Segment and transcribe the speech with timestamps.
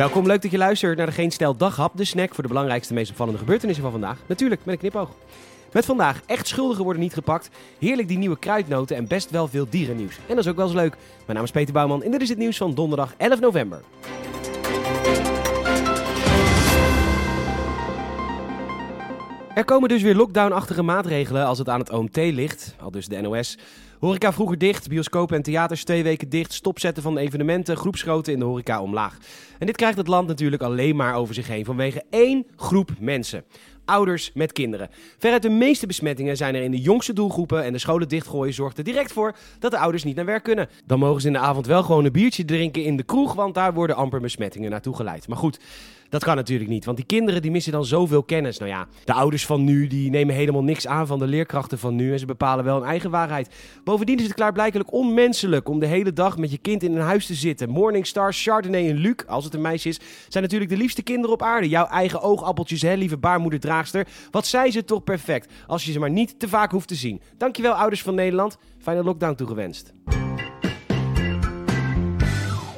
[0.00, 2.94] Welkom, leuk dat je luistert naar de Geen Stel Daghap, de snack voor de belangrijkste,
[2.94, 4.18] meest opvallende gebeurtenissen van vandaag.
[4.26, 5.10] Natuurlijk met een knipoog.
[5.72, 9.66] Met vandaag echt schuldigen worden niet gepakt, heerlijk die nieuwe kruidnoten en best wel veel
[9.70, 10.16] dierennieuws.
[10.16, 10.96] En dat is ook wel eens leuk.
[11.24, 13.82] Mijn naam is Peter Bouwman en dit is het nieuws van donderdag 11 november.
[19.54, 23.20] Er komen dus weer lockdown-achtige maatregelen als het aan het OMT ligt, al dus de
[23.20, 23.58] NOS.
[24.00, 28.44] Horeca vroeger dicht, bioscopen en theaters twee weken dicht, stopzetten van evenementen, groepsgrootte in de
[28.44, 29.18] horeca omlaag.
[29.58, 33.44] En dit krijgt het land natuurlijk alleen maar over zich heen vanwege één groep mensen.
[33.84, 34.88] Ouders met kinderen.
[35.18, 38.78] Veruit de meeste besmettingen zijn er in de jongste doelgroepen en de scholen dichtgooien zorgt
[38.78, 40.68] er direct voor dat de ouders niet naar werk kunnen.
[40.86, 43.54] Dan mogen ze in de avond wel gewoon een biertje drinken in de kroeg, want
[43.54, 45.28] daar worden amper besmettingen naartoe geleid.
[45.28, 45.58] Maar goed,
[46.10, 48.58] dat kan natuurlijk niet, want die kinderen die missen dan zoveel kennis.
[48.58, 51.96] Nou ja, de ouders van nu die nemen helemaal niks aan van de leerkrachten van
[51.96, 53.54] nu en ze bepalen wel een eigen waarheid.
[53.90, 57.26] Bovendien is het klaarblijkelijk onmenselijk om de hele dag met je kind in een huis
[57.26, 57.70] te zitten.
[57.70, 61.42] Morningstar, Chardonnay en Luc, als het een meisje is, zijn natuurlijk de liefste kinderen op
[61.42, 61.68] aarde.
[61.68, 64.06] Jouw eigen oogappeltjes, hè, lieve baarmoederdraagster.
[64.30, 67.20] Wat zijn ze toch perfect, als je ze maar niet te vaak hoeft te zien.
[67.36, 69.92] Dankjewel ouders van Nederland, fijne lockdown toegewenst.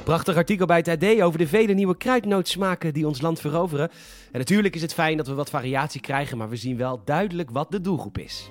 [0.03, 3.89] Prachtig artikel bij het AD over de vele nieuwe kruidnootsmaken die ons land veroveren.
[4.31, 7.49] En natuurlijk is het fijn dat we wat variatie krijgen, maar we zien wel duidelijk
[7.49, 8.49] wat de doelgroep is.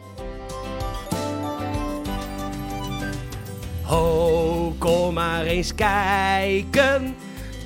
[3.93, 7.17] Ho, kom maar eens kijken.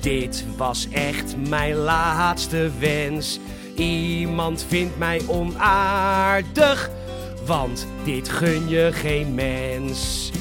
[0.01, 3.39] Dit was echt mijn laatste wens.
[3.75, 6.89] Iemand vindt mij onaardig,
[7.45, 10.31] want dit gun je geen mens.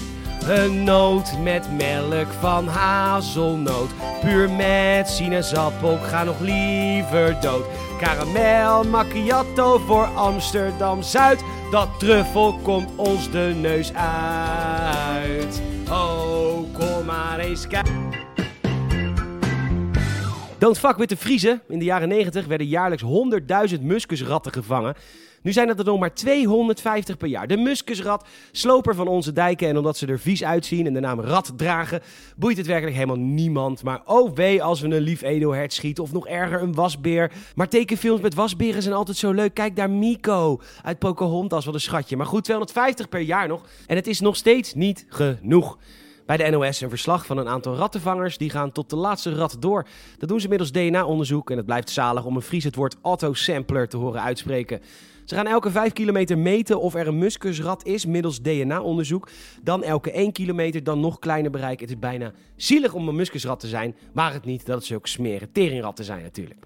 [0.49, 3.91] Een noot met melk van hazelnoot.
[4.21, 7.65] Puur met sinaasappel, ga nog liever dood.
[7.99, 11.45] Caramel macchiato voor Amsterdam Zuid.
[11.71, 15.61] Dat truffel komt ons de neus uit.
[17.07, 17.95] Maar eens kijken.
[20.59, 21.63] Don't fuck with de Vriezen.
[21.69, 23.05] In de jaren 90 werden jaarlijks
[23.75, 24.95] 100.000 muskusratten gevangen.
[25.43, 27.47] Nu zijn het er nog maar 250 per jaar.
[27.47, 29.69] De muskusrat, sloper van onze dijken.
[29.69, 32.03] En omdat ze er vies uitzien en de naam rat dragen,
[32.37, 33.83] boeit het werkelijk helemaal niemand.
[33.83, 37.33] Maar oh wee als we een lief edelhert schieten of nog erger een wasbeer.
[37.55, 39.55] Maar tekenfilms met wasberen zijn altijd zo leuk.
[39.55, 42.17] Kijk daar Miko uit Pocahontas, wat een schatje.
[42.17, 43.63] Maar goed, 250 per jaar nog.
[43.87, 45.79] En het is nog steeds niet genoeg.
[46.27, 48.39] Bij de NOS een verslag van een aantal rattenvangers.
[48.39, 49.87] Die gaan tot de laatste rat door.
[50.19, 51.51] Dat doen ze middels DNA-onderzoek.
[51.51, 54.81] En het blijft zalig om een Fries het woord autosampler te horen uitspreken.
[55.25, 59.29] Ze gaan elke 5 kilometer meten of er een muskusrat is middels DNA-onderzoek.
[59.63, 61.81] Dan elke 1 kilometer, dan nog kleiner bereik.
[61.81, 63.97] Het is bijna zielig om een muskusrat te zijn.
[64.13, 66.65] Maar het niet dat het zulke smeren teringratten zijn natuurlijk.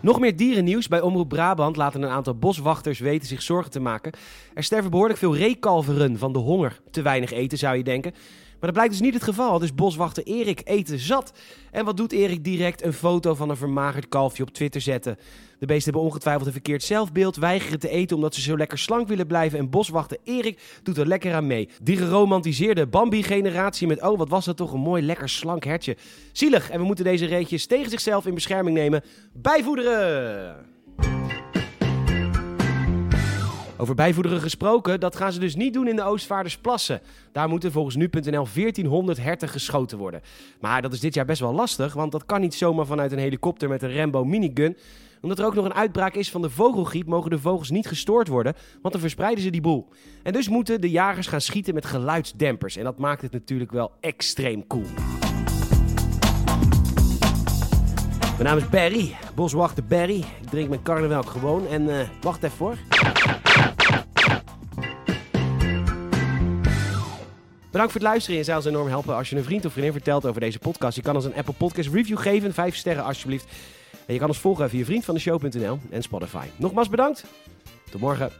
[0.00, 0.88] Nog meer dierennieuws.
[0.88, 4.12] Bij Omroep Brabant laten een aantal boswachters weten zich zorgen te maken.
[4.54, 6.80] Er sterven behoorlijk veel reekalveren van de honger.
[6.90, 8.14] Te weinig eten zou je denken.
[8.60, 9.58] Maar dat blijkt dus niet het geval.
[9.58, 11.32] Dus boswachter Erik eten zat.
[11.70, 12.84] En wat doet Erik direct?
[12.84, 15.16] Een foto van een vermagerd kalfje op Twitter zetten.
[15.58, 19.08] De beesten hebben ongetwijfeld een verkeerd zelfbeeld, weigeren te eten omdat ze zo lekker slank
[19.08, 19.58] willen blijven.
[19.58, 21.68] En boswachter Erik doet er lekker aan mee.
[21.82, 25.96] Die geromantiseerde Bambi-generatie met oh wat was dat toch een mooi lekker slank hertje.
[26.32, 29.02] Zielig en we moeten deze reetjes tegen zichzelf in bescherming nemen.
[29.32, 30.77] Bijvoederen!
[33.80, 37.00] Over bijvoederen gesproken, dat gaan ze dus niet doen in de Oostvaardersplassen.
[37.32, 40.20] Daar moeten volgens nu.nl 1400 herten geschoten worden.
[40.60, 43.18] Maar dat is dit jaar best wel lastig, want dat kan niet zomaar vanuit een
[43.18, 44.76] helikopter met een Rambo minigun.
[45.20, 48.28] Omdat er ook nog een uitbraak is van de vogelgriep, mogen de vogels niet gestoord
[48.28, 49.88] worden, want dan verspreiden ze die boel.
[50.22, 52.76] En dus moeten de jagers gaan schieten met geluidsdempers.
[52.76, 54.86] En dat maakt het natuurlijk wel extreem cool.
[58.20, 60.18] Mijn naam is Barry, boswachter Barry.
[60.18, 62.76] Ik drink mijn karnemelk gewoon en uh, wacht even voor.
[67.78, 68.38] Bedankt voor het luisteren.
[68.38, 70.96] Je zou ons enorm helpen als je een vriend of vriendin vertelt over deze podcast.
[70.96, 73.46] Je kan ons een Apple Podcast review geven, 5 sterren alsjeblieft.
[74.06, 76.46] En je kan ons volgen via vriendvandeshow.nl en Spotify.
[76.56, 77.24] Nogmaals bedankt.
[77.90, 78.30] Tot morgen.